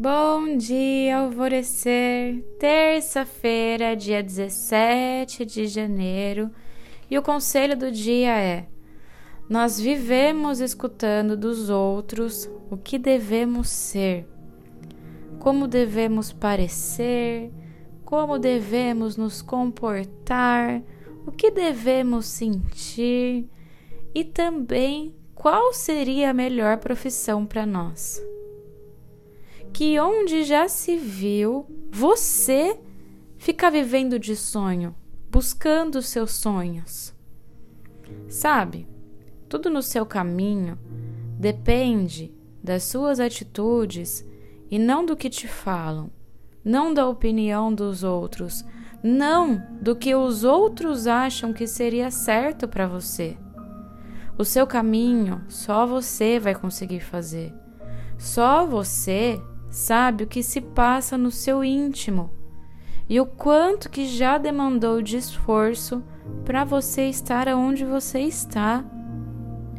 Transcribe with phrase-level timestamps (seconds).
[0.00, 6.52] Bom dia, alvorecer, terça-feira, dia 17 de janeiro,
[7.10, 8.68] e o conselho do dia é:
[9.50, 14.24] nós vivemos escutando dos outros o que devemos ser,
[15.40, 17.50] como devemos parecer,
[18.04, 20.80] como devemos nos comportar,
[21.26, 23.48] o que devemos sentir
[24.14, 28.22] e também qual seria a melhor profissão para nós
[29.72, 32.78] que onde já se viu você
[33.36, 34.94] fica vivendo de sonho,
[35.30, 37.14] buscando seus sonhos.
[38.28, 38.86] Sabe,
[39.48, 40.78] tudo no seu caminho
[41.38, 44.26] depende das suas atitudes
[44.70, 46.10] e não do que te falam,
[46.64, 48.64] não da opinião dos outros,
[49.02, 53.36] não do que os outros acham que seria certo para você.
[54.36, 57.52] O seu caminho só você vai conseguir fazer.
[58.18, 62.30] Só você sabe o que se passa no seu íntimo
[63.08, 66.02] e o quanto que já demandou de esforço
[66.44, 68.84] para você estar onde você está.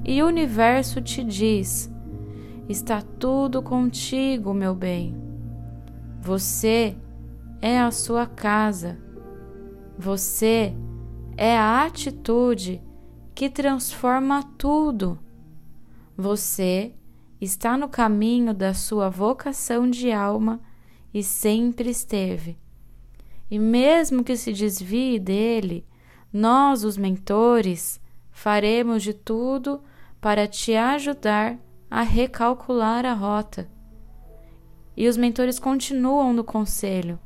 [0.04, 1.92] E o universo te diz:
[2.68, 5.16] está tudo contigo, meu bem.
[6.22, 6.96] Você
[7.62, 8.98] é a sua casa.
[9.98, 10.74] Você
[11.38, 12.82] é a atitude
[13.36, 15.20] que transforma tudo.
[16.18, 16.94] Você
[17.40, 20.60] está no caminho da sua vocação de alma
[21.14, 22.58] e sempre esteve.
[23.50, 25.86] E mesmo que se desvie dele,
[26.32, 29.82] nós, os mentores, faremos de tudo
[30.22, 31.58] para te ajudar
[31.90, 33.70] a recalcular a rota.
[34.96, 37.18] E os mentores continuam no conselho.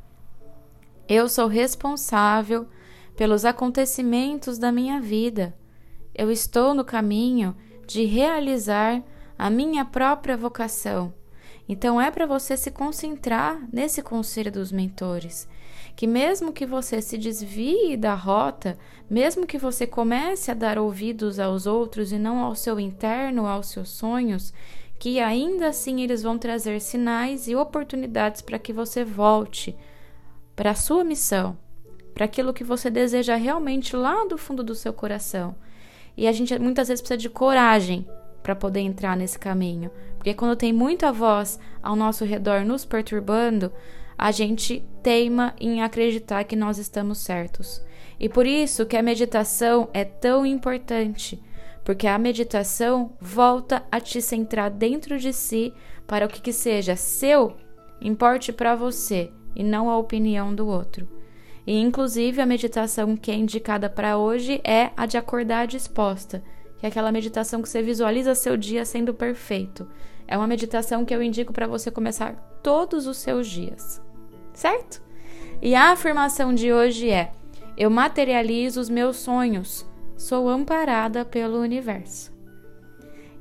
[1.07, 2.67] Eu sou responsável
[3.17, 5.55] pelos acontecimentos da minha vida.
[6.15, 7.55] Eu estou no caminho
[7.85, 9.03] de realizar
[9.43, 11.13] a minha própria vocação.
[11.67, 15.49] Então é para você se concentrar nesse conselho dos mentores,
[15.97, 18.77] que mesmo que você se desvie da rota,
[19.09, 23.67] mesmo que você comece a dar ouvidos aos outros e não ao seu interno, aos
[23.67, 24.53] seus sonhos,
[24.97, 29.75] que ainda assim eles vão trazer sinais e oportunidades para que você volte
[30.55, 31.57] para a sua missão,
[32.13, 35.53] para aquilo que você deseja realmente lá do fundo do seu coração.
[36.15, 38.07] E a gente muitas vezes precisa de coragem
[38.43, 39.89] para poder entrar nesse caminho.
[40.17, 43.71] Porque quando tem muita voz ao nosso redor nos perturbando,
[44.17, 47.81] a gente teima em acreditar que nós estamos certos.
[48.19, 51.41] E por isso que a meditação é tão importante,
[51.83, 55.73] porque a meditação volta a te centrar dentro de si
[56.05, 57.57] para o que, que seja seu
[57.99, 61.07] importe para você e não a opinião do outro.
[61.65, 66.43] E inclusive a meditação que é indicada para hoje é a de acordar disposta
[66.83, 69.87] que é aquela meditação que você visualiza seu dia sendo perfeito.
[70.27, 74.01] É uma meditação que eu indico para você começar todos os seus dias,
[74.53, 75.01] certo?
[75.61, 77.31] E a afirmação de hoje é:
[77.77, 82.33] Eu materializo os meus sonhos, sou amparada pelo universo.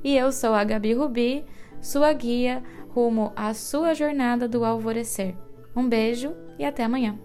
[0.01, 1.43] E eu sou a Gabi Rubi,
[1.81, 5.35] sua guia rumo à sua jornada do alvorecer.
[5.75, 7.19] Um beijo e até amanhã.